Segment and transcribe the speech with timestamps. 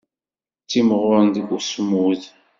[0.63, 2.21] Ttimɣuren deg usmud.